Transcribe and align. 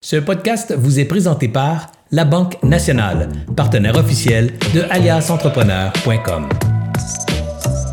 Ce 0.00 0.14
podcast 0.14 0.72
vous 0.78 1.00
est 1.00 1.06
présenté 1.06 1.48
par 1.48 1.88
La 2.12 2.24
Banque 2.24 2.62
Nationale, 2.62 3.30
partenaire 3.56 3.96
officiel 3.96 4.56
de 4.72 4.82
aliasentrepreneur.com. 4.90 6.48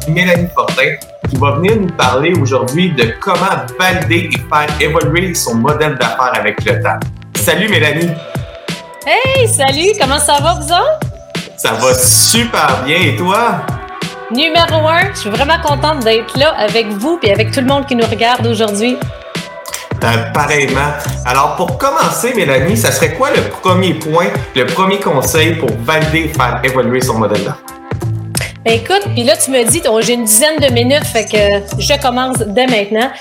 Mélanie 0.10 0.48
Fortin 0.54 0.98
qui 1.28 1.36
va 1.38 1.56
venir 1.56 1.82
nous 1.82 1.88
parler 1.98 2.34
aujourd'hui 2.40 2.92
de 2.92 3.12
comment 3.20 3.66
valider 3.80 4.30
et 4.32 4.38
faire 4.38 4.68
évoluer 4.80 5.34
son 5.34 5.56
modèle 5.56 5.96
d'affaires 5.96 6.34
avec 6.36 6.64
le 6.64 6.80
temps. 6.80 7.00
Salut 7.38 7.70
Mélanie! 7.70 8.12
Hey, 9.08 9.48
salut! 9.48 9.94
Comment 10.00 10.20
ça 10.20 10.40
va, 10.40 10.54
vous 10.62 10.72
autres? 10.72 11.00
Ça 11.58 11.72
va 11.72 11.92
super 11.96 12.84
bien, 12.86 12.98
et 12.98 13.16
toi? 13.16 13.66
Numéro 14.30 14.88
un, 14.88 15.12
je 15.12 15.22
suis 15.22 15.30
vraiment 15.32 15.60
contente 15.60 16.04
d'être 16.04 16.38
là 16.38 16.54
avec 16.56 16.86
vous 16.86 17.20
et 17.24 17.34
avec 17.34 17.50
tout 17.50 17.62
le 17.62 17.68
monde 17.68 17.88
qui 17.88 17.96
nous 17.96 18.06
regarde 18.06 18.46
aujourd'hui. 18.46 18.96
Pareillement. 20.34 20.94
Alors, 21.26 21.56
pour 21.56 21.78
commencer, 21.78 22.34
Mélanie, 22.36 22.78
ça 22.78 22.92
serait 22.92 23.14
quoi 23.14 23.32
le 23.32 23.42
premier 23.62 23.94
point, 23.96 24.28
le 24.56 24.66
premier 24.66 25.00
conseil 25.00 25.56
pour 25.56 25.70
valider 25.80 26.30
faire 26.30 26.62
évoluer 26.64 27.02
son 27.02 27.18
modèle 27.18 27.44
d'affaires? 27.44 27.64
Ben 28.64 28.74
écoute, 28.74 29.04
puis 29.14 29.24
là, 29.24 29.38
tu 29.38 29.52
me 29.52 29.64
dis, 29.64 29.82
oh, 29.90 30.02
j'ai 30.02 30.14
une 30.14 30.26
dizaine 30.26 30.58
de 30.60 30.72
minutes, 30.72 31.06
fait 31.06 31.26
que 31.26 31.82
je 31.82 32.02
commence 32.02 32.38
dès 32.40 32.66
maintenant. 32.66 33.12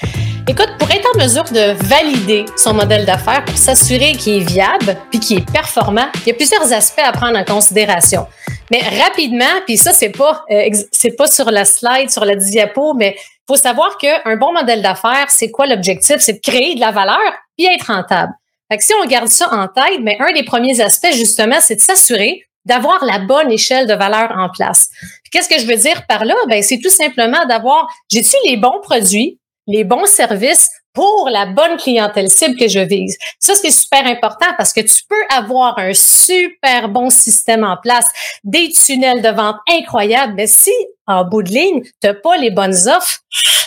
Écoute, 0.46 0.70
pour 0.78 0.90
être 0.90 1.06
en 1.14 1.18
mesure 1.22 1.44
de 1.44 1.72
valider 1.86 2.44
son 2.56 2.74
modèle 2.74 3.06
d'affaires, 3.06 3.44
pour 3.44 3.56
s'assurer 3.56 4.12
qu'il 4.12 4.42
est 4.42 4.46
viable 4.46 4.96
puis 5.10 5.20
qu'il 5.20 5.38
est 5.38 5.52
performant, 5.52 6.06
il 6.24 6.28
y 6.28 6.32
a 6.32 6.34
plusieurs 6.34 6.70
aspects 6.72 7.02
à 7.02 7.12
prendre 7.12 7.38
en 7.38 7.44
considération. 7.44 8.26
Mais 8.70 8.80
rapidement, 9.02 9.60
puis 9.66 9.76
ça, 9.76 9.92
c'est 9.92 10.10
pas, 10.10 10.44
euh, 10.50 10.68
c'est 10.92 11.16
pas 11.16 11.26
sur 11.26 11.50
la 11.50 11.64
slide, 11.64 12.10
sur 12.10 12.24
la 12.24 12.36
diapo, 12.36 12.94
mais 12.94 13.16
faut 13.46 13.56
savoir 13.56 13.98
qu'un 13.98 14.36
bon 14.36 14.52
modèle 14.52 14.82
d'affaires, 14.82 15.30
c'est 15.30 15.50
quoi 15.50 15.66
l'objectif? 15.66 16.16
C'est 16.18 16.34
de 16.34 16.40
créer 16.40 16.74
de 16.74 16.80
la 16.80 16.90
valeur 16.90 17.20
puis 17.56 17.66
être 17.66 17.92
rentable. 17.92 18.32
Fait 18.70 18.78
que 18.78 18.84
si 18.84 18.92
on 18.94 19.06
garde 19.06 19.28
ça 19.28 19.52
en 19.52 19.68
tête, 19.68 20.00
mais 20.00 20.16
un 20.20 20.32
des 20.32 20.44
premiers 20.44 20.80
aspects, 20.80 21.12
justement, 21.12 21.60
c'est 21.60 21.76
de 21.76 21.80
s'assurer 21.80 22.42
d'avoir 22.64 23.04
la 23.04 23.18
bonne 23.18 23.52
échelle 23.52 23.86
de 23.86 23.94
valeur 23.94 24.32
en 24.36 24.48
place. 24.48 24.88
Qu'est-ce 25.30 25.48
que 25.48 25.58
je 25.58 25.66
veux 25.66 25.76
dire 25.76 26.06
par 26.06 26.24
là? 26.24 26.34
Ben, 26.48 26.62
c'est 26.62 26.78
tout 26.78 26.90
simplement 26.90 27.44
d'avoir, 27.46 27.86
j'ai-tu 28.10 28.36
les 28.46 28.56
bons 28.56 28.80
produits, 28.82 29.38
les 29.66 29.84
bons 29.84 30.06
services 30.06 30.70
pour 30.94 31.28
la 31.30 31.46
bonne 31.46 31.76
clientèle 31.76 32.30
cible 32.30 32.56
que 32.56 32.68
je 32.68 32.80
vise. 32.80 33.16
Ça, 33.38 33.54
c'est 33.54 33.70
super 33.70 34.06
important 34.06 34.46
parce 34.56 34.72
que 34.72 34.80
tu 34.80 35.02
peux 35.08 35.24
avoir 35.34 35.78
un 35.78 35.92
super 35.92 36.88
bon 36.88 37.10
système 37.10 37.64
en 37.64 37.76
place, 37.76 38.06
des 38.44 38.70
tunnels 38.70 39.20
de 39.20 39.28
vente 39.28 39.56
incroyables, 39.68 40.34
mais 40.36 40.46
si, 40.46 40.72
en 41.06 41.24
bout 41.24 41.42
de 41.42 41.50
ligne, 41.50 41.82
tu 41.82 41.90
n'as 42.04 42.14
pas 42.14 42.36
les 42.36 42.50
bonnes 42.50 42.88
offres, 42.88 43.18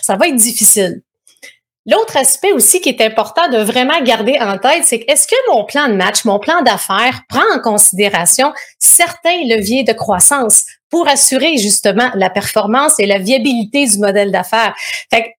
ça 0.02 0.16
va 0.16 0.28
être 0.28 0.36
difficile. 0.36 1.02
L'autre 1.90 2.18
aspect 2.18 2.52
aussi 2.52 2.82
qui 2.82 2.90
est 2.90 3.02
important 3.02 3.48
de 3.48 3.60
vraiment 3.60 4.02
garder 4.02 4.38
en 4.42 4.58
tête, 4.58 4.84
c'est 4.84 5.06
est-ce 5.08 5.26
que 5.26 5.36
mon 5.54 5.64
plan 5.64 5.88
de 5.88 5.94
match, 5.94 6.26
mon 6.26 6.38
plan 6.38 6.62
d'affaires 6.62 7.22
prend 7.30 7.46
en 7.56 7.62
considération 7.62 8.52
certains 8.78 9.46
leviers 9.46 9.86
de 9.86 9.94
croissance 9.94 10.66
pour 10.90 11.08
assurer 11.08 11.56
justement 11.56 12.10
la 12.16 12.30
performance 12.30 13.00
et 13.00 13.06
la 13.06 13.20
viabilité 13.20 13.86
du 13.86 14.00
modèle 14.00 14.34
d'affaires? 14.34 14.76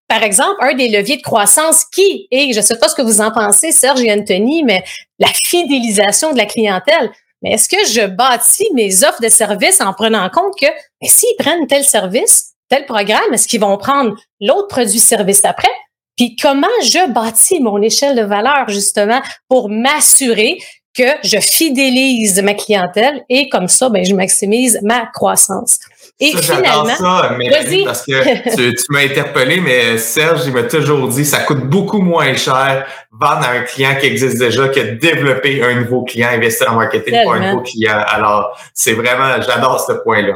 Par 0.09 0.23
exemple, 0.23 0.57
un 0.61 0.73
des 0.73 0.89
leviers 0.89 1.19
de 1.19 1.23
croissance 1.23 1.85
qui 1.85 2.27
est, 2.31 2.55
je 2.55 2.61
ne 2.61 2.65
sais 2.65 2.79
pas 2.79 2.89
ce 2.89 2.95
que 2.95 3.03
vous 3.03 3.21
en 3.21 3.31
pensez, 3.31 3.71
Serge 3.71 4.01
et 4.01 4.11
Anthony, 4.11 4.63
mais 4.65 4.83
la 5.19 5.29
fidélisation 5.29 6.33
de 6.33 6.39
la 6.39 6.47
clientèle. 6.47 7.11
Mais 7.43 7.53
est-ce 7.53 7.69
que 7.69 7.87
je 7.93 8.07
bâtis 8.07 8.69
mes 8.73 9.05
offres 9.05 9.21
de 9.21 9.29
services 9.29 9.83
en 9.83 9.93
prenant 9.93 10.25
en 10.25 10.31
compte 10.31 10.55
que 10.59 10.67
s'ils 11.03 11.37
prennent 11.39 11.67
tel 11.67 11.85
service, 11.85 12.55
tel 12.71 12.87
programme, 12.87 13.35
est-ce 13.35 13.47
qu'ils 13.47 13.61
vont 13.61 13.77
prendre 13.77 14.17
l'autre 14.41 14.69
produit-service 14.69 15.45
après? 15.45 15.69
Puis 16.19 16.37
comment 16.37 16.67
je 16.83 17.11
bâtis 17.13 17.61
mon 17.61 17.81
échelle 17.81 18.17
de 18.17 18.23
valeur 18.23 18.69
justement 18.69 19.23
pour 19.49 19.71
m'assurer 19.71 20.59
que 20.97 21.05
je 21.23 21.39
fidélise 21.39 22.43
ma 22.43 22.55
clientèle 22.55 23.23
et 23.29 23.49
comme 23.49 23.69
ça, 23.69 23.89
ben, 23.89 24.05
je 24.05 24.15
maximise 24.15 24.81
ma 24.83 25.07
croissance? 25.07 25.79
Et 26.21 26.33
ça, 26.33 26.57
finalement, 26.57 26.97
ça, 26.97 27.37
Mélanie, 27.39 27.85
parce 27.85 28.05
que 28.05 28.57
tu, 28.57 28.75
tu 28.75 28.85
m'as 28.89 29.05
interpellé, 29.05 29.61
mais 29.61 29.99
Serge, 29.99 30.47
il 30.47 30.53
m'a 30.53 30.65
toujours 30.65 31.07
dit, 31.07 31.25
ça 31.25 31.39
coûte 31.41 31.65
beaucoup 31.65 32.01
moins 32.01 32.35
cher 32.35 32.87
vendre 33.13 33.47
à 33.47 33.53
un 33.53 33.61
client 33.61 33.95
qui 34.01 34.07
existe 34.07 34.39
déjà 34.39 34.69
que 34.69 34.99
développer 34.99 35.63
un 35.63 35.81
nouveau 35.81 36.03
client, 36.03 36.31
investir 36.33 36.73
en 36.73 36.77
marketing 36.77 37.23
pour 37.23 37.35
un 37.35 37.51
nouveau 37.51 37.63
client. 37.63 38.03
Alors, 38.09 38.59
c'est 38.75 38.95
vraiment, 38.95 39.41
j'adore 39.41 39.79
ce 39.81 39.93
point-là. 39.93 40.35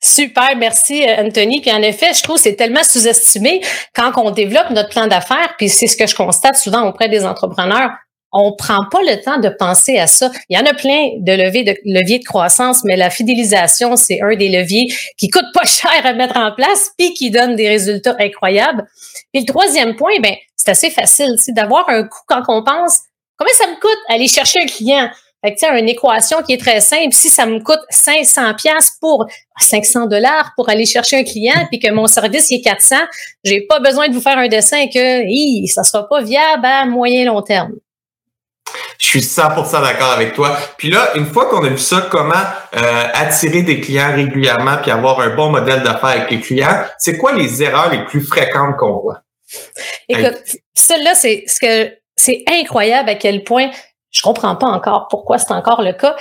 Super, 0.00 0.56
merci 0.56 1.02
euh, 1.02 1.24
Anthony. 1.24 1.60
Puis 1.60 1.72
en 1.72 1.82
effet, 1.82 2.14
je 2.14 2.22
trouve 2.22 2.36
que 2.36 2.42
c'est 2.42 2.56
tellement 2.56 2.84
sous-estimé 2.84 3.60
quand 3.94 4.12
on 4.16 4.30
développe 4.30 4.70
notre 4.70 4.90
plan 4.90 5.06
d'affaires, 5.06 5.54
puis 5.58 5.68
c'est 5.68 5.88
ce 5.88 5.96
que 5.96 6.06
je 6.06 6.14
constate 6.14 6.56
souvent 6.56 6.86
auprès 6.88 7.08
des 7.08 7.24
entrepreneurs. 7.24 7.90
On 8.30 8.54
prend 8.54 8.84
pas 8.90 9.00
le 9.00 9.22
temps 9.22 9.38
de 9.38 9.48
penser 9.48 9.98
à 9.98 10.06
ça. 10.06 10.30
Il 10.50 10.58
y 10.58 10.60
en 10.60 10.66
a 10.66 10.74
plein 10.74 11.08
de 11.18 11.32
leviers 11.32 12.18
de, 12.18 12.24
croissance, 12.24 12.84
mais 12.84 12.94
la 12.94 13.08
fidélisation, 13.08 13.96
c'est 13.96 14.20
un 14.22 14.36
des 14.36 14.50
leviers 14.50 14.86
qui 15.16 15.28
coûte 15.30 15.46
pas 15.54 15.64
cher 15.64 16.04
à 16.04 16.12
mettre 16.12 16.36
en 16.36 16.52
place, 16.52 16.90
puis 16.98 17.14
qui 17.14 17.30
donne 17.30 17.56
des 17.56 17.68
résultats 17.68 18.16
incroyables. 18.20 18.86
Puis 19.32 19.42
le 19.42 19.46
troisième 19.46 19.96
point, 19.96 20.20
ben 20.20 20.34
c'est 20.56 20.70
assez 20.70 20.90
facile, 20.90 21.36
c'est 21.38 21.54
d'avoir 21.54 21.88
un 21.88 22.02
coût 22.04 22.22
quand 22.26 22.42
on 22.48 22.62
pense 22.62 22.98
combien 23.38 23.54
ça 23.54 23.66
me 23.68 23.80
coûte 23.80 23.98
aller 24.08 24.28
chercher 24.28 24.58
un 24.62 24.66
client? 24.66 25.08
Fait 25.44 25.54
que, 25.54 25.78
une 25.78 25.88
équation 25.88 26.42
qui 26.42 26.54
est 26.54 26.60
très 26.60 26.80
simple. 26.80 27.12
Si 27.12 27.30
ça 27.30 27.46
me 27.46 27.60
coûte 27.60 27.80
500 27.90 28.54
pièces 28.54 28.92
pour 29.00 29.26
500 29.60 30.06
dollars 30.06 30.52
pour 30.56 30.68
aller 30.68 30.84
chercher 30.84 31.18
un 31.18 31.24
client, 31.24 31.66
puis 31.70 31.78
que 31.78 31.90
mon 31.92 32.06
service 32.06 32.50
est 32.50 32.60
400, 32.60 32.96
j'ai 33.44 33.60
pas 33.62 33.78
besoin 33.78 34.08
de 34.08 34.14
vous 34.14 34.20
faire 34.20 34.38
un 34.38 34.48
dessin 34.48 34.86
que 34.88 35.22
hi, 35.26 35.68
ça 35.68 35.84
sera 35.84 36.08
pas 36.08 36.22
viable 36.22 36.64
à 36.64 36.86
moyen 36.86 37.26
long 37.26 37.42
terme. 37.42 37.74
Je 38.98 39.06
suis 39.06 39.20
100% 39.20 39.80
d'accord 39.80 40.10
avec 40.10 40.34
toi. 40.34 40.58
Puis 40.76 40.90
là, 40.90 41.10
une 41.14 41.26
fois 41.26 41.46
qu'on 41.48 41.64
a 41.64 41.68
vu 41.68 41.78
ça, 41.78 42.08
comment 42.10 42.34
euh, 42.34 43.04
attirer 43.14 43.62
des 43.62 43.80
clients 43.80 44.12
régulièrement 44.12 44.78
puis 44.82 44.90
avoir 44.90 45.20
un 45.20 45.34
bon 45.34 45.50
modèle 45.50 45.82
d'affaires 45.82 46.10
avec 46.10 46.30
les 46.30 46.40
clients, 46.40 46.84
c'est 46.98 47.16
quoi 47.16 47.32
les 47.32 47.62
erreurs 47.62 47.90
les 47.90 48.04
plus 48.04 48.20
fréquentes 48.20 48.76
qu'on 48.76 49.00
voit? 49.00 49.22
Écoute, 50.08 50.42
celle-là, 50.74 51.14
c'est 51.14 51.44
ce 51.46 51.60
que 51.60 51.94
c'est 52.16 52.42
incroyable 52.48 53.08
à 53.08 53.14
quel 53.14 53.44
point 53.44 53.70
je 54.18 54.22
comprends 54.22 54.56
pas 54.56 54.66
encore 54.66 55.06
pourquoi 55.08 55.38
c'est 55.38 55.52
encore 55.52 55.80
le 55.80 55.92
cas. 55.92 56.16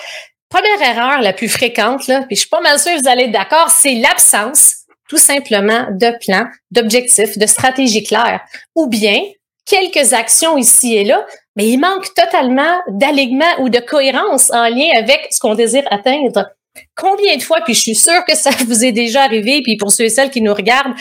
Première 0.50 0.82
erreur 0.82 1.20
la 1.20 1.34
plus 1.34 1.50
fréquente, 1.50 2.08
là, 2.08 2.22
puis 2.28 2.36
je 2.36 2.42
suis 2.42 2.50
pas 2.50 2.62
mal 2.62 2.78
sûre 2.80 2.94
que 2.94 3.02
vous 3.02 3.10
allez 3.10 3.24
être 3.24 3.32
d'accord, 3.32 3.70
c'est 3.72 3.96
l'absence 3.96 4.76
tout 5.10 5.18
simplement 5.18 5.88
de 5.90 6.16
plan, 6.24 6.46
d'objectifs, 6.70 7.38
de 7.38 7.48
stratégie 7.48 8.04
claire, 8.04 8.42
ou 8.76 8.88
bien 8.88 9.20
quelques 9.66 10.14
actions 10.14 10.58
ici 10.58 10.96
et 10.96 11.04
là, 11.06 11.26
mais 11.56 11.68
il 11.68 11.80
manque 11.80 12.14
totalement 12.14 12.82
d'alignement 12.88 13.60
ou 13.60 13.70
de 13.70 13.80
cohérence 13.80 14.52
en 14.52 14.70
lien 14.70 14.90
avec 14.96 15.28
ce 15.32 15.40
qu'on 15.40 15.56
désire 15.56 15.88
atteindre. 15.90 16.46
Combien 16.96 17.36
de 17.36 17.42
fois, 17.42 17.62
puis 17.62 17.74
je 17.74 17.82
suis 17.82 17.96
sûre 17.96 18.24
que 18.28 18.36
ça 18.36 18.52
vous 18.68 18.86
est 18.86 18.92
déjà 18.92 19.24
arrivé, 19.24 19.62
puis 19.64 19.76
pour 19.76 19.92
ceux 19.92 20.06
et 20.06 20.10
celles 20.10 20.30
qui 20.30 20.42
nous 20.42 20.54
regardent, 20.54 20.94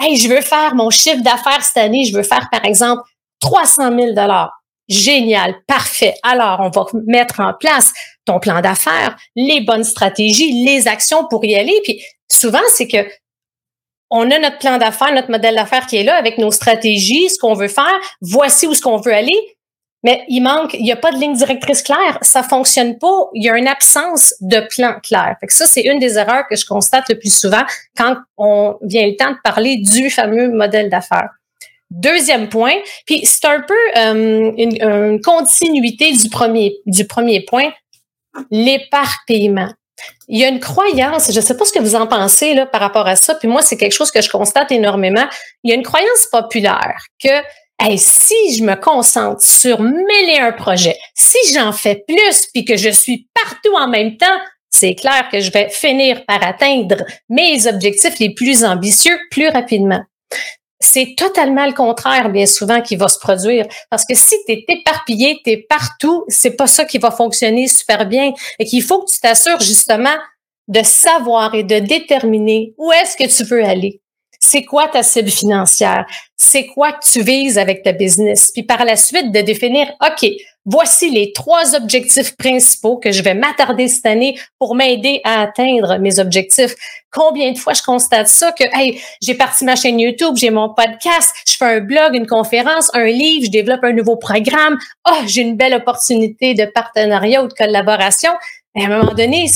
hey, 0.00 0.16
je 0.16 0.28
veux 0.28 0.40
faire 0.40 0.74
mon 0.74 0.90
chiffre 0.90 1.22
d'affaires 1.22 1.62
cette 1.62 1.84
année, 1.84 2.04
je 2.04 2.16
veux 2.16 2.24
faire 2.24 2.48
par 2.50 2.64
exemple 2.64 3.02
300 3.40 3.96
000 3.96 4.12
dollars. 4.14 4.59
Génial, 4.90 5.54
parfait. 5.68 6.14
Alors, 6.24 6.60
on 6.60 6.68
va 6.68 6.84
mettre 7.06 7.38
en 7.38 7.54
place 7.54 7.92
ton 8.24 8.40
plan 8.40 8.60
d'affaires, 8.60 9.16
les 9.36 9.60
bonnes 9.60 9.84
stratégies, 9.84 10.64
les 10.64 10.88
actions 10.88 11.26
pour 11.28 11.44
y 11.44 11.54
aller. 11.54 11.80
Puis 11.84 12.02
souvent, 12.30 12.58
c'est 12.74 12.88
que 12.88 13.08
on 14.10 14.28
a 14.32 14.38
notre 14.40 14.58
plan 14.58 14.78
d'affaires, 14.78 15.14
notre 15.14 15.30
modèle 15.30 15.54
d'affaires 15.54 15.86
qui 15.86 15.96
est 15.96 16.02
là 16.02 16.16
avec 16.16 16.38
nos 16.38 16.50
stratégies, 16.50 17.28
ce 17.28 17.38
qu'on 17.38 17.54
veut 17.54 17.68
faire. 17.68 18.00
Voici 18.20 18.66
où 18.66 18.74
ce 18.74 18.82
qu'on 18.82 18.96
veut 18.96 19.14
aller. 19.14 19.56
Mais 20.02 20.24
il 20.28 20.40
manque, 20.40 20.74
il 20.74 20.82
n'y 20.82 20.92
a 20.92 20.96
pas 20.96 21.12
de 21.12 21.18
ligne 21.18 21.34
directrice 21.34 21.82
claire, 21.82 22.18
ça 22.22 22.42
fonctionne 22.42 22.98
pas, 22.98 23.28
il 23.34 23.44
y 23.44 23.50
a 23.50 23.58
une 23.58 23.68
absence 23.68 24.34
de 24.40 24.66
plan 24.74 24.98
clair. 25.02 25.36
Fait 25.40 25.46
que 25.46 25.52
ça, 25.52 25.66
c'est 25.66 25.82
une 25.82 25.98
des 25.98 26.16
erreurs 26.16 26.44
que 26.48 26.56
je 26.56 26.64
constate 26.64 27.10
le 27.10 27.18
plus 27.18 27.36
souvent 27.36 27.62
quand 27.96 28.16
on 28.38 28.78
vient 28.82 29.06
le 29.06 29.14
temps 29.16 29.32
de 29.32 29.36
parler 29.44 29.76
du 29.76 30.08
fameux 30.08 30.50
modèle 30.50 30.88
d'affaires. 30.88 31.28
Deuxième 31.90 32.48
point, 32.48 32.76
puis 33.04 33.26
c'est 33.26 33.46
un 33.46 33.60
peu 33.60 33.74
euh, 33.96 34.52
une, 34.56 35.20
continuité 35.20 36.12
du 36.12 36.28
premier, 36.28 36.76
du 36.86 37.04
premier 37.04 37.44
point, 37.44 37.72
l'éparpillement. 38.50 39.70
Il 40.28 40.38
y 40.38 40.44
a 40.44 40.48
une 40.48 40.60
croyance, 40.60 41.32
je 41.32 41.36
ne 41.36 41.44
sais 41.44 41.56
pas 41.56 41.64
ce 41.64 41.72
que 41.72 41.80
vous 41.80 41.96
en 41.96 42.06
pensez 42.06 42.54
là, 42.54 42.64
par 42.64 42.80
rapport 42.80 43.08
à 43.08 43.16
ça, 43.16 43.34
puis 43.34 43.48
moi, 43.48 43.60
c'est 43.62 43.76
quelque 43.76 43.92
chose 43.92 44.12
que 44.12 44.22
je 44.22 44.30
constate 44.30 44.70
énormément. 44.70 45.26
Il 45.64 45.70
y 45.70 45.72
a 45.72 45.76
une 45.76 45.82
croyance 45.82 46.26
populaire 46.30 46.96
que 47.22 47.28
si 47.96 48.56
je 48.56 48.62
me 48.62 48.76
concentre 48.76 49.42
sur 49.42 49.80
mêler 49.80 50.38
un 50.40 50.52
projet, 50.52 50.96
si 51.14 51.38
j'en 51.52 51.72
fais 51.72 52.04
plus, 52.06 52.46
puis 52.54 52.64
que 52.64 52.76
je 52.76 52.90
suis 52.90 53.26
partout 53.34 53.74
en 53.74 53.88
même 53.88 54.16
temps, 54.16 54.26
c'est 54.68 54.94
clair 54.94 55.28
que 55.32 55.40
je 55.40 55.50
vais 55.50 55.68
finir 55.70 56.24
par 56.26 56.46
atteindre 56.46 57.04
mes 57.28 57.66
objectifs 57.66 58.18
les 58.20 58.32
plus 58.32 58.64
ambitieux 58.64 59.18
plus 59.30 59.48
rapidement 59.48 60.02
c'est 60.80 61.14
totalement 61.16 61.66
le 61.66 61.72
contraire, 61.72 62.30
bien 62.30 62.46
souvent, 62.46 62.80
qui 62.80 62.96
va 62.96 63.08
se 63.08 63.18
produire. 63.18 63.66
Parce 63.90 64.04
que 64.04 64.14
si 64.14 64.34
tu 64.46 64.52
es 64.52 64.64
éparpillé, 64.66 65.40
tu 65.44 65.50
es 65.50 65.56
partout, 65.58 66.24
c'est 66.28 66.56
pas 66.56 66.66
ça 66.66 66.86
qui 66.86 66.98
va 66.98 67.10
fonctionner 67.10 67.68
super 67.68 68.06
bien. 68.06 68.32
Et 68.58 68.64
qu'il 68.64 68.82
faut 68.82 69.04
que 69.04 69.10
tu 69.10 69.20
t'assures 69.20 69.60
justement 69.60 70.16
de 70.68 70.82
savoir 70.82 71.54
et 71.54 71.64
de 71.64 71.80
déterminer 71.80 72.74
où 72.78 72.90
est-ce 72.92 73.16
que 73.16 73.28
tu 73.28 73.44
veux 73.44 73.62
aller. 73.62 73.99
C'est 74.42 74.64
quoi 74.64 74.88
ta 74.88 75.02
cible 75.02 75.28
financière? 75.30 76.06
C'est 76.34 76.66
quoi 76.66 76.92
que 76.92 77.04
tu 77.08 77.22
vises 77.22 77.58
avec 77.58 77.82
ta 77.82 77.92
business? 77.92 78.50
Puis 78.52 78.62
par 78.62 78.86
la 78.86 78.96
suite, 78.96 79.30
de 79.32 79.40
définir, 79.42 79.86
OK, 80.00 80.28
voici 80.64 81.10
les 81.10 81.32
trois 81.32 81.74
objectifs 81.74 82.34
principaux 82.36 82.96
que 82.96 83.12
je 83.12 83.22
vais 83.22 83.34
m'attarder 83.34 83.86
cette 83.86 84.06
année 84.06 84.38
pour 84.58 84.74
m'aider 84.74 85.20
à 85.24 85.42
atteindre 85.42 85.98
mes 85.98 86.18
objectifs. 86.18 86.74
Combien 87.12 87.52
de 87.52 87.58
fois 87.58 87.74
je 87.74 87.82
constate 87.82 88.28
ça 88.28 88.52
que, 88.52 88.64
hey, 88.72 88.98
j'ai 89.20 89.34
parti 89.34 89.64
ma 89.66 89.76
chaîne 89.76 90.00
YouTube, 90.00 90.34
j'ai 90.36 90.50
mon 90.50 90.72
podcast, 90.72 91.34
je 91.46 91.56
fais 91.58 91.76
un 91.76 91.80
blog, 91.80 92.14
une 92.14 92.26
conférence, 92.26 92.90
un 92.94 93.06
livre, 93.06 93.44
je 93.44 93.50
développe 93.50 93.84
un 93.84 93.92
nouveau 93.92 94.16
programme. 94.16 94.78
Oh, 95.06 95.18
j'ai 95.26 95.42
une 95.42 95.56
belle 95.56 95.74
opportunité 95.74 96.54
de 96.54 96.64
partenariat 96.64 97.44
ou 97.44 97.48
de 97.48 97.52
collaboration. 97.52 98.32
Mais 98.74 98.84
à 98.84 98.86
un 98.86 98.98
moment 99.00 99.14
donné, 99.14 99.50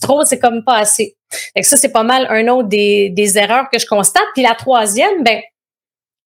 trop, 0.00 0.24
c'est 0.24 0.38
comme 0.38 0.64
pas 0.64 0.78
assez. 0.78 1.17
Fait 1.56 1.62
ça, 1.62 1.76
c'est 1.76 1.92
pas 1.92 2.02
mal 2.02 2.26
un 2.30 2.48
autre 2.48 2.68
des, 2.68 3.10
des 3.10 3.38
erreurs 3.38 3.68
que 3.72 3.78
je 3.78 3.86
constate. 3.86 4.26
Puis 4.34 4.42
la 4.42 4.54
troisième, 4.54 5.22
ben, 5.22 5.40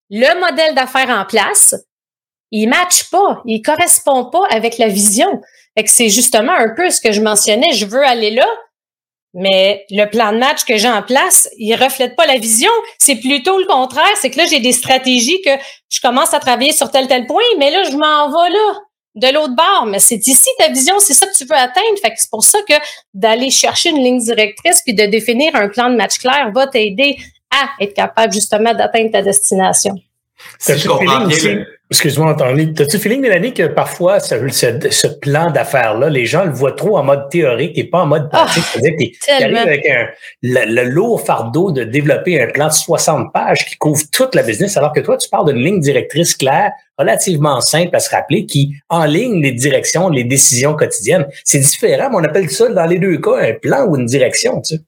le 0.09 0.39
modèle 0.39 0.75
d'affaires 0.75 1.09
en 1.09 1.25
place, 1.25 1.75
il 2.51 2.67
matche 2.67 3.09
pas, 3.09 3.41
il 3.45 3.61
correspond 3.61 4.29
pas 4.29 4.45
avec 4.49 4.77
la 4.77 4.87
vision. 4.87 5.41
Fait 5.77 5.87
c'est 5.87 6.09
justement 6.09 6.53
un 6.53 6.69
peu 6.75 6.89
ce 6.89 7.01
que 7.01 7.11
je 7.11 7.21
mentionnais, 7.21 7.73
je 7.73 7.85
veux 7.85 8.05
aller 8.05 8.29
là, 8.29 8.45
mais 9.33 9.85
le 9.89 10.05
plan 10.05 10.31
de 10.31 10.37
match 10.37 10.63
que 10.63 10.77
j'ai 10.77 10.89
en 10.89 11.01
place, 11.01 11.49
il 11.57 11.75
reflète 11.75 12.15
pas 12.15 12.27
la 12.27 12.37
vision. 12.37 12.69
C'est 12.99 13.15
plutôt 13.15 13.57
le 13.57 13.65
contraire. 13.65 14.15
C'est 14.21 14.29
que 14.29 14.37
là, 14.37 14.45
j'ai 14.45 14.59
des 14.59 14.71
stratégies 14.71 15.41
que 15.41 15.49
je 15.89 15.99
commence 16.01 16.33
à 16.33 16.39
travailler 16.39 16.71
sur 16.71 16.91
tel 16.91 17.07
tel 17.07 17.25
point, 17.25 17.41
mais 17.57 17.71
là, 17.71 17.83
je 17.83 17.97
m'en 17.97 18.29
vais 18.29 18.49
là, 18.51 18.79
de 19.15 19.33
l'autre 19.33 19.55
bord. 19.55 19.85
Mais 19.87 19.99
c'est 19.99 20.27
ici 20.27 20.49
ta 20.57 20.69
vision, 20.69 20.99
c'est 20.99 21.13
ça 21.13 21.27
que 21.27 21.35
tu 21.35 21.45
veux 21.45 21.55
atteindre. 21.55 21.97
Fait 22.01 22.09
que 22.09 22.15
c'est 22.17 22.29
pour 22.29 22.43
ça 22.43 22.59
que 22.67 22.73
d'aller 23.13 23.49
chercher 23.49 23.89
une 23.89 24.03
ligne 24.03 24.19
directrice 24.19 24.81
puis 24.83 24.93
de 24.93 25.05
définir 25.05 25.55
un 25.55 25.69
plan 25.69 25.89
de 25.89 25.95
match 25.95 26.17
clair 26.19 26.51
va 26.53 26.67
t'aider 26.67 27.17
à 27.51 27.69
être 27.83 27.93
capable 27.93 28.33
justement 28.33 28.73
d'atteindre 28.73 29.11
ta 29.11 29.21
destination. 29.21 29.95
Si 30.59 30.77
je 30.77 30.87
comprends 30.87 31.25
bien, 31.25 31.65
Excuse-moi, 31.93 32.35
T'as-tu 32.75 32.97
feeling, 32.97 33.21
Mélanie, 33.21 33.53
que 33.53 33.67
parfois, 33.67 34.19
ce, 34.19 34.35
ce, 34.49 35.07
plan 35.07 35.51
d'affaires-là, 35.51 36.09
les 36.09 36.25
gens 36.25 36.43
le 36.43 36.49
voient 36.49 36.71
trop 36.71 36.97
en 36.97 37.03
mode 37.03 37.29
théorique 37.29 37.77
et 37.77 37.83
pas 37.83 37.99
en 37.99 38.07
mode 38.07 38.31
pratique? 38.31 38.63
Ah, 38.65 38.79
C'est-à-dire 38.79 38.95
qu'ils 38.97 39.57
avec 39.57 39.87
le, 40.41 40.89
lourd 40.89 41.23
fardeau 41.23 41.71
de 41.71 41.83
développer 41.83 42.41
un 42.41 42.47
plan 42.47 42.69
de 42.69 42.73
60 42.73 43.31
pages 43.31 43.65
qui 43.65 43.77
couvre 43.77 44.01
toute 44.11 44.33
la 44.33 44.41
business, 44.41 44.75
alors 44.75 44.91
que 44.91 45.01
toi, 45.01 45.17
tu 45.17 45.29
parles 45.29 45.53
d'une 45.53 45.63
ligne 45.63 45.79
directrice 45.81 46.33
claire, 46.33 46.71
relativement 46.97 47.61
simple 47.61 47.95
à 47.95 47.99
se 47.99 48.09
rappeler, 48.09 48.47
qui 48.47 48.73
enligne 48.89 49.39
les 49.43 49.51
directions, 49.51 50.09
les 50.09 50.23
décisions 50.23 50.73
quotidiennes. 50.73 51.27
C'est 51.43 51.59
différent, 51.59 52.09
mais 52.09 52.15
on 52.15 52.23
appelle 52.23 52.49
ça 52.49 52.69
dans 52.69 52.85
les 52.87 52.97
deux 52.97 53.19
cas 53.19 53.37
un 53.37 53.53
plan 53.53 53.85
ou 53.85 53.97
une 53.97 54.07
direction, 54.07 54.61
tu 54.61 54.77
sais. 54.77 54.81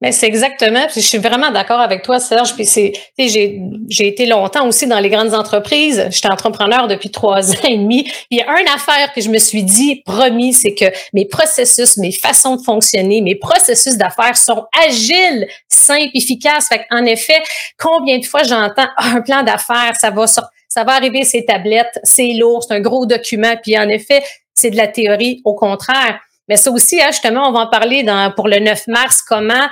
Mais 0.00 0.12
c'est 0.12 0.26
exactement, 0.26 0.86
je 0.94 1.00
suis 1.00 1.18
vraiment 1.18 1.50
d'accord 1.50 1.80
avec 1.80 2.02
toi, 2.02 2.18
Serge. 2.20 2.54
Puis 2.54 2.64
c'est, 2.64 2.92
j'ai, 3.18 3.60
j'ai 3.88 4.08
été 4.08 4.24
longtemps 4.24 4.66
aussi 4.66 4.86
dans 4.86 4.98
les 4.98 5.10
grandes 5.10 5.34
entreprises. 5.34 6.08
J'étais 6.10 6.30
entrepreneur 6.30 6.88
depuis 6.88 7.10
trois 7.10 7.50
ans 7.52 7.68
et 7.68 7.76
demi. 7.76 8.10
Il 8.30 8.38
y 8.38 8.40
a 8.40 8.60
une 8.60 8.68
affaire 8.68 9.12
que 9.12 9.20
je 9.20 9.28
me 9.28 9.38
suis 9.38 9.62
dit, 9.62 10.02
promis, 10.06 10.54
c'est 10.54 10.74
que 10.74 10.86
mes 11.12 11.26
processus, 11.26 11.98
mes 11.98 12.12
façons 12.12 12.56
de 12.56 12.62
fonctionner, 12.62 13.20
mes 13.20 13.34
processus 13.34 13.98
d'affaires 13.98 14.38
sont 14.38 14.64
agiles, 14.86 15.46
simples, 15.68 16.10
efficaces. 16.14 16.68
Fait 16.68 16.86
en 16.90 17.04
effet, 17.04 17.42
combien 17.78 18.18
de 18.18 18.24
fois 18.24 18.42
j'entends 18.42 18.88
un 18.96 19.20
plan 19.20 19.42
d'affaires, 19.42 19.96
ça 20.00 20.10
va 20.10 20.24
ça 20.26 20.84
va 20.84 20.92
arriver 20.92 21.24
ces 21.24 21.44
tablettes, 21.44 21.98
c'est 22.04 22.32
lourd, 22.34 22.62
c'est 22.66 22.74
un 22.74 22.80
gros 22.80 23.04
document. 23.04 23.54
Puis 23.62 23.76
en 23.76 23.88
effet, 23.88 24.22
c'est 24.54 24.70
de 24.70 24.76
la 24.76 24.86
théorie. 24.86 25.42
Au 25.44 25.54
contraire. 25.54 26.20
Mais 26.48 26.56
ça 26.56 26.70
aussi, 26.70 27.00
hein, 27.00 27.08
justement, 27.10 27.48
on 27.48 27.52
va 27.52 27.60
en 27.60 27.66
parler 27.68 28.02
dans, 28.02 28.32
pour 28.32 28.48
le 28.48 28.58
9 28.58 28.88
mars, 28.88 29.22
comment 29.22 29.68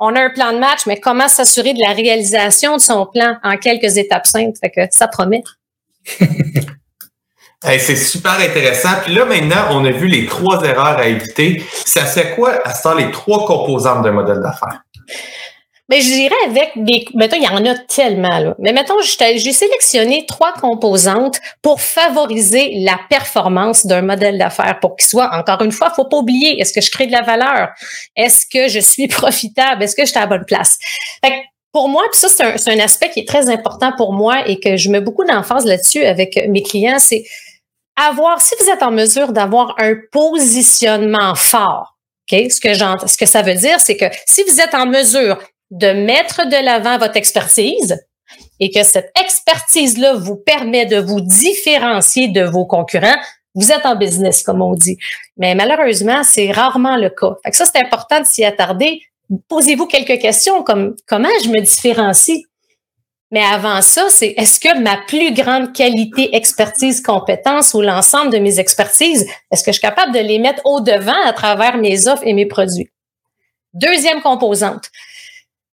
on 0.00 0.14
a 0.14 0.20
un 0.20 0.30
plan 0.30 0.52
de 0.52 0.58
match, 0.58 0.86
mais 0.86 1.00
comment 1.00 1.28
s'assurer 1.28 1.74
de 1.74 1.80
la 1.80 1.92
réalisation 1.92 2.76
de 2.76 2.80
son 2.80 3.06
plan 3.06 3.36
en 3.42 3.56
quelques 3.56 3.96
étapes 3.96 4.26
simples? 4.26 4.58
Ça 4.90 5.08
promet. 5.08 5.42
c'est 7.62 7.96
super 7.96 8.38
intéressant. 8.38 8.90
Puis 9.04 9.14
là, 9.14 9.24
maintenant, 9.24 9.68
on 9.70 9.84
a 9.84 9.90
vu 9.90 10.06
les 10.06 10.26
trois 10.26 10.62
erreurs 10.64 10.98
à 10.98 11.06
éviter. 11.06 11.64
Ça 11.84 12.04
fait 12.04 12.34
quoi 12.34 12.60
à 12.64 12.74
ce 12.74 12.96
les 12.96 13.10
trois 13.10 13.44
composantes 13.46 14.02
d'un 14.02 14.12
modèle 14.12 14.40
d'affaires? 14.40 14.82
Mais 15.88 16.02
je 16.02 16.08
dirais 16.08 16.34
avec 16.46 16.72
des. 16.76 17.06
Mettons, 17.14 17.36
il 17.36 17.44
y 17.44 17.48
en 17.48 17.64
a 17.64 17.74
tellement, 17.74 18.38
là. 18.38 18.54
Mais 18.58 18.72
mettons, 18.72 19.00
j'ai 19.00 19.52
sélectionné 19.52 20.26
trois 20.26 20.52
composantes 20.52 21.40
pour 21.62 21.80
favoriser 21.80 22.80
la 22.80 22.98
performance 23.08 23.86
d'un 23.86 24.02
modèle 24.02 24.36
d'affaires 24.36 24.78
pour 24.80 24.96
qu'il 24.96 25.08
soit, 25.08 25.30
encore 25.34 25.62
une 25.62 25.72
fois, 25.72 25.90
faut 25.90 26.04
pas 26.04 26.18
oublier, 26.18 26.60
est-ce 26.60 26.74
que 26.74 26.82
je 26.82 26.90
crée 26.90 27.06
de 27.06 27.12
la 27.12 27.22
valeur? 27.22 27.70
Est-ce 28.16 28.44
que 28.46 28.68
je 28.68 28.80
suis 28.80 29.08
profitable? 29.08 29.82
Est-ce 29.82 29.96
que 29.96 30.02
je 30.02 30.10
suis 30.10 30.18
à 30.18 30.22
la 30.22 30.26
bonne 30.26 30.44
place? 30.44 30.78
Fait 31.24 31.42
pour 31.72 31.88
moi, 31.88 32.02
puis 32.10 32.18
ça, 32.18 32.28
c'est 32.28 32.70
un, 32.70 32.78
un, 32.78 32.80
aspect 32.82 33.10
qui 33.10 33.20
est 33.20 33.28
très 33.28 33.50
important 33.50 33.92
pour 33.96 34.14
moi 34.14 34.48
et 34.48 34.58
que 34.58 34.76
je 34.76 34.90
mets 34.90 35.02
beaucoup 35.02 35.24
d'emphase 35.24 35.66
là-dessus 35.66 36.02
avec 36.02 36.38
mes 36.48 36.62
clients, 36.62 36.98
c'est 36.98 37.24
avoir, 37.94 38.40
si 38.40 38.54
vous 38.60 38.70
êtes 38.70 38.82
en 38.82 38.90
mesure 38.90 39.32
d'avoir 39.32 39.74
un 39.78 39.94
positionnement 40.10 41.34
fort, 41.34 41.98
OK? 42.30 42.50
Ce 42.50 42.60
que 42.60 42.74
ce 42.74 43.16
que 43.16 43.26
ça 43.26 43.42
veut 43.42 43.54
dire, 43.54 43.80
c'est 43.80 43.96
que 43.96 44.06
si 44.26 44.42
vous 44.44 44.60
êtes 44.60 44.74
en 44.74 44.86
mesure 44.86 45.38
de 45.70 45.88
mettre 45.88 46.46
de 46.46 46.64
l'avant 46.64 46.98
votre 46.98 47.16
expertise 47.16 47.98
et 48.60 48.70
que 48.70 48.82
cette 48.82 49.12
expertise-là 49.20 50.14
vous 50.14 50.36
permet 50.36 50.86
de 50.86 50.98
vous 50.98 51.20
différencier 51.20 52.28
de 52.28 52.42
vos 52.42 52.66
concurrents, 52.66 53.16
vous 53.54 53.72
êtes 53.72 53.86
en 53.86 53.96
business, 53.96 54.42
comme 54.42 54.62
on 54.62 54.74
dit. 54.74 54.96
Mais 55.36 55.54
malheureusement, 55.54 56.22
c'est 56.22 56.50
rarement 56.52 56.96
le 56.96 57.10
cas. 57.10 57.36
Fait 57.44 57.50
que 57.50 57.56
ça, 57.56 57.64
c'est 57.66 57.80
important 57.80 58.20
de 58.20 58.26
s'y 58.26 58.44
attarder. 58.44 59.00
Posez-vous 59.48 59.86
quelques 59.86 60.20
questions 60.20 60.62
comme 60.62 60.94
comment 61.06 61.28
je 61.42 61.48
me 61.48 61.60
différencie? 61.60 62.44
Mais 63.30 63.42
avant 63.42 63.82
ça, 63.82 64.08
c'est 64.08 64.34
est-ce 64.38 64.58
que 64.58 64.78
ma 64.78 64.96
plus 65.06 65.34
grande 65.34 65.74
qualité, 65.74 66.34
expertise, 66.34 67.02
compétence 67.02 67.74
ou 67.74 67.82
l'ensemble 67.82 68.32
de 68.32 68.38
mes 68.38 68.58
expertises, 68.58 69.26
est-ce 69.50 69.62
que 69.62 69.70
je 69.70 69.78
suis 69.78 69.82
capable 69.82 70.12
de 70.12 70.20
les 70.20 70.38
mettre 70.38 70.62
au 70.64 70.80
devant 70.80 71.20
à 71.26 71.32
travers 71.34 71.76
mes 71.76 72.08
offres 72.08 72.26
et 72.26 72.32
mes 72.32 72.46
produits? 72.46 72.88
Deuxième 73.74 74.22
composante, 74.22 74.90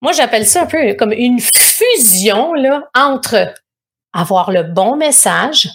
moi, 0.01 0.13
j'appelle 0.13 0.45
ça 0.45 0.63
un 0.63 0.65
peu 0.65 0.93
comme 0.93 1.11
une 1.11 1.39
fusion 1.39 2.53
là, 2.53 2.89
entre 2.95 3.53
avoir 4.13 4.51
le 4.51 4.63
bon 4.63 4.95
message 4.95 5.69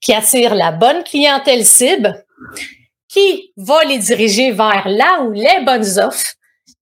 qui 0.00 0.12
attire 0.12 0.54
la 0.54 0.72
bonne 0.72 1.04
clientèle 1.04 1.64
cible, 1.64 2.24
qui 3.08 3.52
va 3.56 3.84
les 3.84 3.98
diriger 3.98 4.52
vers 4.52 4.88
là 4.88 5.22
où 5.22 5.32
les 5.32 5.64
bonnes 5.64 5.98
offres 5.98 6.34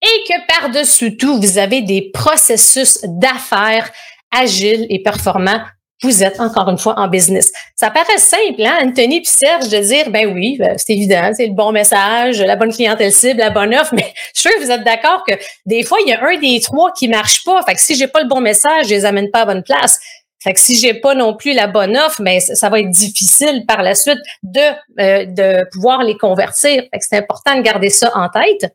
et 0.03 0.25
que 0.29 0.47
par-dessus 0.61 1.17
tout, 1.17 1.41
vous 1.41 1.59
avez 1.59 1.83
des 1.83 2.11
processus 2.13 2.99
d'affaires 3.05 3.91
agiles 4.31 4.87
et 4.91 5.03
performants 5.03 5.65
vous 6.05 6.23
êtes 6.23 6.39
encore 6.39 6.69
une 6.69 6.79
fois 6.79 6.95
en 6.99 7.09
business. 7.09 7.51
Ça 7.75 7.91
paraît 7.91 8.19
simple, 8.19 8.63
hein, 8.63 8.79
Anthony 8.83 9.23
puis 9.23 9.31
Serge, 9.31 9.69
de 9.69 9.79
dire, 9.79 10.11
ben 10.11 10.33
oui, 10.33 10.57
ben, 10.59 10.77
c'est 10.77 10.93
évident, 10.93 11.33
c'est 11.35 11.47
le 11.47 11.55
bon 11.55 11.73
message, 11.73 12.41
la 12.41 12.57
bonne 12.57 12.73
clientèle 12.73 13.13
cible, 13.13 13.41
la 13.41 13.51
bonne 13.51 13.75
offre, 13.75 13.93
mais 13.97 14.13
je 14.35 14.41
suis 14.41 14.51
sûr 14.51 14.59
que 14.59 14.65
vous 14.65 14.71
êtes 14.71 14.85
d'accord 14.85 15.25
que 15.27 15.35
des 15.67 15.83
fois, 15.83 15.99
il 16.05 16.11
y 16.11 16.13
a 16.13 16.23
un 16.23 16.39
des 16.39 16.61
trois 16.61 16.93
qui 16.93 17.09
marche 17.09 17.45
pas. 17.45 17.63
Fait 17.63 17.75
que 17.75 17.81
si 17.81 17.95
j'ai 17.95 18.07
pas 18.07 18.21
le 18.23 18.29
bon 18.29 18.41
message, 18.41 18.87
je 18.87 18.91
les 18.91 19.05
amène 19.05 19.31
pas 19.31 19.41
à 19.41 19.47
bonne 19.47 19.63
place. 19.63 19.99
Fait 20.43 20.53
que 20.53 20.61
si 20.61 20.77
j'ai 20.77 20.93
pas 20.93 21.15
non 21.15 21.35
plus 21.35 21.55
la 21.55 21.67
bonne 21.67 21.97
offre, 21.97 22.21
mais 22.21 22.39
ben, 22.47 22.55
ça 22.55 22.69
va 22.69 22.81
être 22.81 22.91
difficile 22.91 23.65
par 23.67 23.83
la 23.83 23.95
suite 23.95 24.19
de, 24.43 24.61
euh, 25.01 25.25
de 25.25 25.67
pouvoir 25.73 26.03
les 26.03 26.19
convertir. 26.19 26.83
Fait 26.83 26.99
que 26.99 27.05
c'est 27.09 27.17
important 27.17 27.57
de 27.57 27.63
garder 27.63 27.89
ça 27.89 28.13
en 28.15 28.29
tête. 28.29 28.71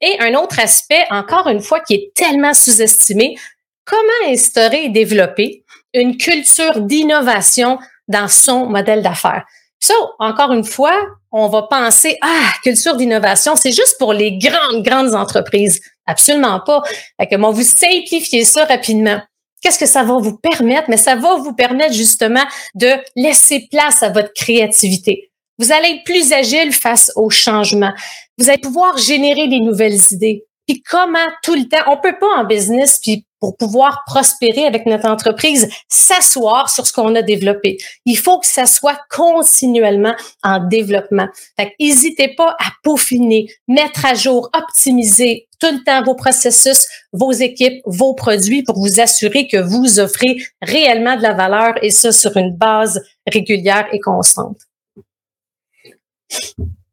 Et 0.00 0.16
un 0.20 0.34
autre 0.34 0.60
aspect, 0.60 1.04
encore 1.10 1.48
une 1.48 1.60
fois, 1.60 1.80
qui 1.80 1.94
est 1.94 2.12
tellement 2.14 2.54
sous-estimé, 2.54 3.36
comment 3.84 4.32
instaurer 4.32 4.84
et 4.84 4.88
développer 4.88 5.64
une 5.94 6.16
culture 6.16 6.80
d'innovation 6.80 7.78
dans 8.08 8.28
son 8.28 8.66
modèle 8.66 9.02
d'affaires. 9.02 9.44
Ça, 9.78 9.94
encore 10.18 10.52
une 10.52 10.64
fois, 10.64 10.94
on 11.32 11.48
va 11.48 11.62
penser, 11.62 12.18
ah, 12.22 12.52
culture 12.62 12.96
d'innovation, 12.96 13.56
c'est 13.56 13.72
juste 13.72 13.96
pour 13.98 14.12
les 14.12 14.36
grandes, 14.36 14.82
grandes 14.82 15.14
entreprises. 15.14 15.80
Absolument 16.06 16.60
pas. 16.60 16.82
Fait 17.18 17.26
que, 17.26 17.36
vous 17.36 17.62
simplifier 17.62 18.44
ça 18.44 18.64
rapidement. 18.64 19.20
Qu'est-ce 19.62 19.78
que 19.78 19.86
ça 19.86 20.02
va 20.02 20.16
vous 20.18 20.36
permettre? 20.36 20.88
Mais 20.88 20.96
ça 20.96 21.14
va 21.14 21.36
vous 21.36 21.54
permettre 21.54 21.94
justement 21.94 22.44
de 22.74 22.88
laisser 23.16 23.68
place 23.70 24.02
à 24.02 24.08
votre 24.08 24.32
créativité. 24.34 25.30
Vous 25.58 25.72
allez 25.72 25.88
être 25.88 26.04
plus 26.04 26.32
agile 26.32 26.72
face 26.72 27.12
au 27.16 27.28
changement. 27.28 27.92
Vous 28.38 28.48
allez 28.48 28.60
pouvoir 28.60 28.96
générer 28.96 29.48
des 29.48 29.60
nouvelles 29.60 29.98
idées. 30.10 30.46
Puis 30.66 30.82
comment 30.82 31.18
tout 31.42 31.54
le 31.54 31.68
temps, 31.68 31.84
on 31.88 31.98
peut 31.98 32.18
pas 32.18 32.38
en 32.38 32.44
business 32.44 32.98
puis 33.02 33.26
pour 33.40 33.56
pouvoir 33.56 34.02
prospérer 34.06 34.66
avec 34.66 34.86
notre 34.86 35.08
entreprise, 35.08 35.68
s'asseoir 35.88 36.70
sur 36.70 36.86
ce 36.86 36.92
qu'on 36.92 37.14
a 37.14 37.22
développé. 37.22 37.78
Il 38.04 38.16
faut 38.16 38.38
que 38.38 38.46
ça 38.46 38.66
soit 38.66 38.98
continuellement 39.10 40.14
en 40.42 40.60
développement. 40.60 41.28
Fait 41.58 41.72
n'hésitez 41.80 42.34
pas 42.36 42.56
à 42.60 42.70
peaufiner, 42.82 43.46
mettre 43.66 44.04
à 44.04 44.14
jour, 44.14 44.50
optimiser 44.54 45.48
tout 45.58 45.72
le 45.72 45.82
temps 45.84 46.02
vos 46.02 46.14
processus, 46.14 46.86
vos 47.12 47.32
équipes, 47.32 47.82
vos 47.84 48.14
produits 48.14 48.62
pour 48.62 48.78
vous 48.78 49.00
assurer 49.00 49.46
que 49.46 49.58
vous 49.58 50.00
offrez 50.00 50.38
réellement 50.62 51.16
de 51.16 51.22
la 51.22 51.34
valeur 51.34 51.74
et 51.82 51.90
ça 51.90 52.12
sur 52.12 52.36
une 52.36 52.56
base 52.56 53.02
régulière 53.26 53.86
et 53.92 54.00
constante. 54.00 54.58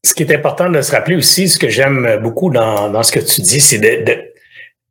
Ce 0.03 0.13
qui 0.13 0.23
est 0.23 0.33
important 0.33 0.69
de 0.69 0.81
se 0.81 0.91
rappeler 0.91 1.15
aussi, 1.15 1.49
ce 1.49 1.59
que 1.59 1.69
j'aime 1.69 2.19
beaucoup 2.21 2.49
dans, 2.49 2.89
dans 2.89 3.03
ce 3.03 3.11
que 3.11 3.19
tu 3.19 3.41
dis, 3.41 3.59
c'est 3.59 3.79
de 3.79 4.26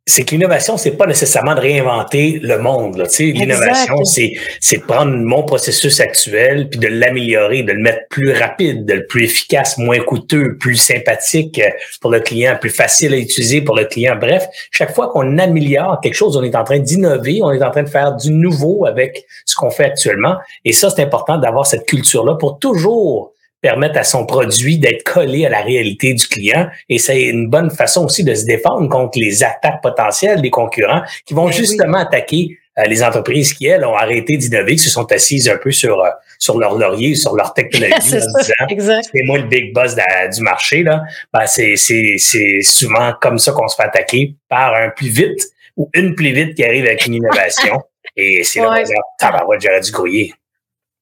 c'est 0.07 0.23
que 0.23 0.31
l'innovation, 0.31 0.77
c'est 0.77 0.91
pas 0.91 1.05
nécessairement 1.05 1.53
de 1.53 1.59
réinventer 1.59 2.39
le 2.41 2.57
monde. 2.59 3.05
L'innovation, 3.19 4.05
c'est, 4.05 4.33
c'est 4.61 4.77
de 4.77 4.83
prendre 4.83 5.11
mon 5.11 5.43
processus 5.43 5.99
actuel 5.99 6.69
puis 6.69 6.79
de 6.79 6.87
l'améliorer, 6.87 7.63
de 7.63 7.73
le 7.73 7.81
mettre 7.81 8.07
plus 8.09 8.31
rapide, 8.31 8.85
de 8.85 8.93
le 8.93 9.05
plus 9.05 9.25
efficace, 9.25 9.77
moins 9.77 9.99
coûteux, 9.99 10.57
plus 10.57 10.77
sympathique 10.77 11.61
pour 11.99 12.09
le 12.09 12.21
client, 12.21 12.57
plus 12.59 12.69
facile 12.69 13.13
à 13.13 13.17
utiliser 13.17 13.61
pour 13.61 13.75
le 13.75 13.83
client. 13.83 14.15
Bref, 14.15 14.47
chaque 14.71 14.95
fois 14.95 15.09
qu'on 15.09 15.37
améliore 15.37 15.99
quelque 16.01 16.13
chose, 16.13 16.37
on 16.37 16.43
est 16.43 16.55
en 16.55 16.63
train 16.63 16.79
d'innover, 16.79 17.41
on 17.43 17.51
est 17.51 17.61
en 17.61 17.71
train 17.71 17.83
de 17.83 17.89
faire 17.89 18.15
du 18.15 18.31
nouveau 18.31 18.85
avec 18.85 19.25
ce 19.45 19.57
qu'on 19.57 19.71
fait 19.71 19.85
actuellement. 19.85 20.37
Et 20.63 20.71
ça, 20.71 20.89
c'est 20.89 21.03
important 21.03 21.37
d'avoir 21.37 21.67
cette 21.67 21.85
culture-là 21.85 22.35
pour 22.35 22.59
toujours 22.59 23.33
permettre 23.61 23.97
à 23.97 24.03
son 24.03 24.25
produit 24.25 24.77
d'être 24.77 25.03
collé 25.03 25.45
à 25.45 25.49
la 25.49 25.61
réalité 25.61 26.13
du 26.13 26.27
client. 26.27 26.67
Et 26.89 26.99
c'est 26.99 27.23
une 27.23 27.49
bonne 27.49 27.71
façon 27.71 28.05
aussi 28.05 28.23
de 28.23 28.33
se 28.33 28.45
défendre 28.45 28.87
contre 28.89 29.19
les 29.19 29.43
attaques 29.43 29.81
potentielles 29.81 30.41
des 30.41 30.49
concurrents 30.49 31.01
qui 31.25 31.33
vont 31.33 31.49
eh 31.49 31.53
justement 31.53 31.99
attaquer 31.99 32.57
euh, 32.77 32.83
les 32.83 33.03
entreprises 33.03 33.53
qui, 33.53 33.65
elles, 33.65 33.83
ont 33.83 33.95
arrêté 33.95 34.37
d'innover, 34.37 34.73
qui 34.73 34.83
se 34.83 34.91
sont 34.91 35.11
assises 35.11 35.49
un 35.49 35.57
peu 35.57 35.71
sur, 35.71 35.99
euh, 35.99 36.09
sur 36.37 36.59
leur 36.59 36.77
laurier, 36.77 37.15
sur 37.15 37.35
leur 37.35 37.53
technologie, 37.55 38.17
en 38.59 38.65
disant, 38.67 39.01
c'est 39.01 39.23
moi 39.23 39.39
le 39.39 39.47
big 39.47 39.73
boss 39.73 39.95
du 39.95 40.41
marché. 40.41 40.83
là. 40.83 41.01
Ben, 41.33 41.47
c'est, 41.47 41.75
c'est, 41.75 42.61
souvent 42.61 43.13
comme 43.19 43.39
ça 43.39 43.51
qu'on 43.51 43.67
se 43.67 43.75
fait 43.75 43.83
attaquer 43.83 44.35
par 44.47 44.75
un 44.75 44.89
plus 44.89 45.09
vite 45.09 45.39
ou 45.75 45.89
une 45.93 46.13
plus 46.13 46.31
vite 46.33 46.55
qui 46.55 46.63
arrive 46.63 46.85
avec 46.85 47.05
une 47.07 47.15
innovation. 47.15 47.81
Et 48.15 48.43
c'est 48.43 48.61
là 48.61 48.77
qu'on 48.77 48.83
dit, 48.83 48.93
tabarouette, 49.19 49.61
j'aurais 49.61 49.81
dû 49.81 49.91
grouiller. 49.91 50.33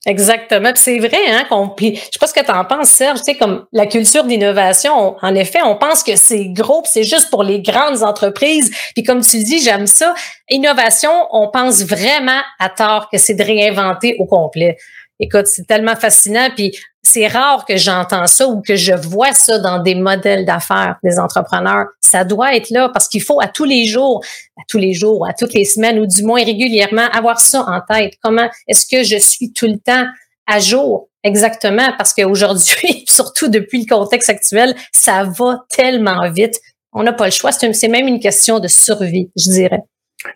Exactement. 0.05 0.71
c'est 0.75 0.99
vrai, 0.99 1.17
hein, 1.29 1.45
qu'on, 1.49 1.73
je 1.79 1.95
sais 1.95 2.19
pas 2.19 2.27
ce 2.27 2.33
que 2.33 2.45
tu 2.45 2.51
en 2.51 2.63
penses, 2.63 2.89
Serge, 2.89 3.19
tu 3.19 3.23
sais, 3.25 3.35
comme 3.35 3.65
la 3.71 3.87
culture 3.87 4.23
d'innovation, 4.23 5.15
en 5.19 5.35
effet, 5.35 5.59
on 5.63 5.75
pense 5.75 6.03
que 6.03 6.15
c'est 6.15 6.45
gros, 6.49 6.83
c'est 6.85 7.03
juste 7.03 7.31
pour 7.31 7.43
les 7.43 7.61
grandes 7.61 8.03
entreprises. 8.03 8.71
Puis 8.93 9.03
comme 9.03 9.21
tu 9.21 9.43
dis, 9.43 9.59
j'aime 9.59 9.87
ça. 9.87 10.13
Innovation, 10.49 11.11
on 11.31 11.49
pense 11.49 11.83
vraiment 11.83 12.41
à 12.59 12.69
tort 12.69 13.09
que 13.11 13.17
c'est 13.17 13.33
de 13.33 13.43
réinventer 13.43 14.15
au 14.19 14.25
complet. 14.25 14.77
Écoute, 15.19 15.47
c'est 15.47 15.65
tellement 15.65 15.95
fascinant. 15.95 16.49
Puis 16.55 16.77
c'est 17.05 17.27
rare 17.27 17.65
que 17.65 17.77
j'entends 17.77 18.25
ça 18.25 18.47
ou 18.47 18.61
que 18.61 18.75
je 18.75 18.93
vois 18.93 19.31
ça 19.31 19.59
dans 19.59 19.79
des 19.79 19.93
modèles 19.93 20.43
d'affaires 20.43 20.97
des 21.03 21.19
entrepreneurs. 21.19 21.85
Ça 22.01 22.23
doit 22.23 22.55
être 22.55 22.71
là 22.71 22.89
parce 22.89 23.07
qu'il 23.07 23.21
faut 23.21 23.39
à 23.39 23.47
tous 23.47 23.63
les 23.63 23.85
jours, 23.85 24.23
à 24.57 24.63
tous 24.67 24.79
les 24.79 24.93
jours, 24.93 25.27
à 25.27 25.33
toutes 25.33 25.53
les 25.53 25.65
semaines 25.65 25.99
ou 25.99 26.07
du 26.07 26.23
moins 26.23 26.43
régulièrement 26.43 27.07
avoir 27.13 27.39
ça 27.39 27.63
en 27.67 27.79
tête. 27.81 28.13
Comment 28.23 28.49
est-ce 28.67 28.87
que 28.87 29.03
je 29.03 29.17
suis 29.17 29.53
tout 29.53 29.67
le 29.67 29.77
temps 29.77 30.05
à 30.47 30.59
jour? 30.59 31.07
Exactement, 31.23 31.93
parce 31.97 32.13
qu'aujourd'hui, 32.13 33.05
surtout 33.07 33.49
depuis 33.49 33.85
le 33.85 33.95
contexte 33.95 34.29
actuel, 34.29 34.75
ça 34.91 35.23
va 35.23 35.59
tellement 35.69 36.29
vite. 36.31 36.59
On 36.91 37.03
n'a 37.03 37.13
pas 37.13 37.25
le 37.25 37.31
choix. 37.31 37.51
C'est 37.51 37.87
même 37.87 38.07
une 38.07 38.19
question 38.19 38.59
de 38.59 38.67
survie, 38.67 39.29
je 39.35 39.51
dirais. 39.51 39.83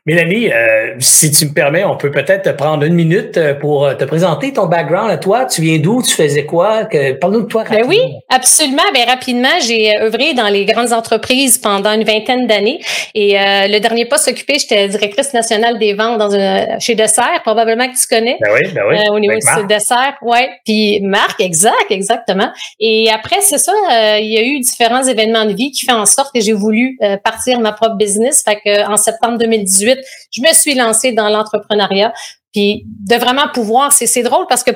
Mélanie, 0.05 0.51
euh, 0.51 0.95
si 0.99 1.31
tu 1.31 1.45
me 1.45 1.53
permets, 1.53 1.83
on 1.83 1.97
peut 1.97 2.11
peut-être 2.11 2.43
te 2.43 2.49
prendre 2.49 2.83
une 2.83 2.93
minute 2.93 3.37
euh, 3.37 3.53
pour 3.53 3.85
euh, 3.85 3.93
te 3.93 4.05
présenter 4.05 4.53
ton 4.53 4.65
background 4.65 5.11
à 5.11 5.17
toi. 5.17 5.45
Tu 5.45 5.61
viens 5.61 5.77
d'où? 5.77 6.01
Tu 6.01 6.11
faisais 6.11 6.45
quoi? 6.45 6.87
Parle-nous 7.19 7.41
de 7.41 7.47
toi 7.47 7.63
rapidement. 7.63 7.87
Ben 7.87 7.89
oui, 7.89 8.15
absolument. 8.29 8.83
Ben 8.93 9.07
rapidement, 9.07 9.59
j'ai 9.65 9.97
œuvré 9.99 10.33
dans 10.33 10.47
les 10.47 10.65
grandes 10.65 10.93
entreprises 10.93 11.57
pendant 11.57 11.91
une 11.93 12.03
vingtaine 12.03 12.47
d'années. 12.47 12.79
Et 13.15 13.33
le 13.33 13.79
dernier 13.79 14.05
poste 14.05 14.27
occupé, 14.27 14.57
j'étais 14.59 14.87
directrice 14.87 15.33
nationale 15.33 15.77
des 15.77 15.93
ventes 15.93 16.17
dans 16.17 16.33
une, 16.33 16.79
chez 16.79 16.95
Dessert, 16.95 17.41
probablement 17.43 17.87
que 17.87 17.97
tu 17.97 18.07
connais. 18.07 18.37
Ben 18.41 18.51
oui, 18.53 18.71
ben 18.73 18.83
oui. 18.89 18.97
au 19.11 19.19
niveau 19.19 19.33
de 19.33 19.67
Dessert, 19.67 20.15
ouais. 20.21 20.49
Puis 20.65 21.01
Marc, 21.01 21.41
exact, 21.41 21.89
exactement. 21.89 22.49
Et 22.79 23.09
après, 23.11 23.41
c'est 23.41 23.57
ça, 23.57 23.73
il 24.19 24.29
y 24.29 24.37
a 24.37 24.43
eu 24.43 24.59
différents 24.59 25.03
événements 25.03 25.45
de 25.45 25.53
vie 25.53 25.71
qui 25.71 25.85
font 25.85 25.97
en 25.97 26.05
sorte 26.05 26.33
que 26.33 26.41
j'ai 26.41 26.53
voulu 26.53 26.97
partir 27.23 27.59
ma 27.59 27.71
propre 27.71 27.95
business. 27.95 28.43
Fait 28.43 28.59
que 28.63 28.89
en 28.89 28.97
septembre 28.97 29.37
2018, 29.37 29.78
je 29.81 30.41
me 30.41 30.53
suis 30.53 30.75
lancée 30.75 31.11
dans 31.11 31.29
l'entrepreneuriat. 31.29 32.13
Puis 32.53 32.83
de 32.87 33.15
vraiment 33.15 33.47
pouvoir, 33.53 33.93
c'est 33.93 34.23
drôle 34.23 34.47
parce 34.49 34.63
que 34.63 34.71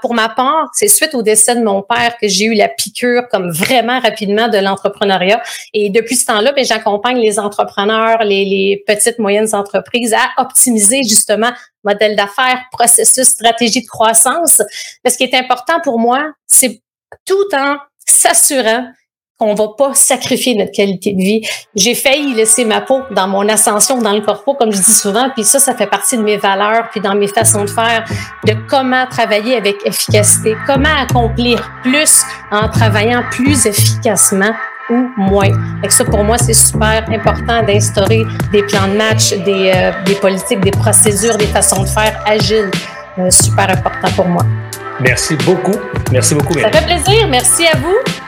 pour 0.00 0.14
ma 0.14 0.28
part, 0.28 0.68
c'est 0.72 0.86
suite 0.86 1.14
au 1.14 1.22
décès 1.22 1.56
de 1.56 1.64
mon 1.64 1.82
père 1.82 2.16
que 2.16 2.28
j'ai 2.28 2.44
eu 2.44 2.54
la 2.54 2.68
piqûre 2.68 3.26
comme 3.28 3.50
vraiment 3.50 3.98
rapidement 3.98 4.46
de 4.46 4.58
l'entrepreneuriat. 4.58 5.42
Et 5.74 5.90
depuis 5.90 6.14
ce 6.14 6.26
temps-là, 6.26 6.52
ben, 6.52 6.64
j'accompagne 6.64 7.18
les 7.18 7.40
entrepreneurs, 7.40 8.22
les, 8.22 8.44
les 8.44 8.84
petites 8.86 9.18
moyennes 9.18 9.52
entreprises 9.52 10.14
à 10.14 10.40
optimiser 10.40 11.02
justement 11.02 11.50
modèle 11.82 12.14
d'affaires, 12.14 12.62
processus, 12.70 13.26
stratégie 13.26 13.82
de 13.82 13.88
croissance. 13.88 14.62
Mais 15.04 15.10
ce 15.10 15.18
qui 15.18 15.24
est 15.24 15.34
important 15.34 15.80
pour 15.82 15.98
moi, 15.98 16.30
c'est 16.46 16.80
tout 17.24 17.48
en 17.52 17.78
s'assurant 18.06 18.86
qu'on 19.38 19.54
va 19.54 19.68
pas 19.76 19.94
sacrifier 19.94 20.56
notre 20.56 20.72
qualité 20.72 21.12
de 21.12 21.20
vie. 21.20 21.42
J'ai 21.76 21.94
failli 21.94 22.34
laisser 22.34 22.64
ma 22.64 22.80
peau 22.80 23.02
dans 23.12 23.28
mon 23.28 23.48
ascension 23.48 23.98
dans 23.98 24.12
le 24.12 24.20
corpo, 24.20 24.54
comme 24.54 24.72
je 24.72 24.80
dis 24.80 24.92
souvent, 24.92 25.30
puis 25.30 25.44
ça, 25.44 25.58
ça 25.60 25.74
fait 25.74 25.86
partie 25.86 26.16
de 26.16 26.22
mes 26.22 26.36
valeurs, 26.36 26.88
puis 26.90 27.00
dans 27.00 27.14
mes 27.14 27.28
façons 27.28 27.64
de 27.64 27.70
faire, 27.70 28.04
de 28.44 28.54
comment 28.68 29.06
travailler 29.06 29.56
avec 29.56 29.76
efficacité, 29.84 30.56
comment 30.66 30.94
accomplir 31.00 31.70
plus 31.82 32.22
en 32.50 32.68
travaillant 32.68 33.22
plus 33.30 33.66
efficacement 33.66 34.50
ou 34.90 35.08
moins. 35.16 35.50
Et 35.84 35.90
ça, 35.90 36.04
pour 36.04 36.24
moi, 36.24 36.38
c'est 36.38 36.54
super 36.54 37.04
important 37.08 37.62
d'instaurer 37.62 38.24
des 38.52 38.62
plans 38.62 38.88
de 38.88 38.96
match, 38.96 39.32
des, 39.44 39.72
euh, 39.74 39.92
des 40.04 40.14
politiques, 40.14 40.60
des 40.60 40.70
procédures, 40.70 41.36
des 41.36 41.46
façons 41.46 41.82
de 41.82 41.88
faire 41.88 42.20
agiles. 42.26 42.70
Euh, 43.18 43.30
super 43.30 43.70
important 43.70 44.10
pour 44.16 44.26
moi. 44.26 44.44
Merci 45.00 45.36
beaucoup. 45.36 45.76
Merci 46.10 46.34
beaucoup. 46.34 46.58
Ça 46.58 46.70
fait 46.70 46.84
plaisir. 46.84 47.28
Merci 47.28 47.66
à 47.66 47.76
vous. 47.76 48.27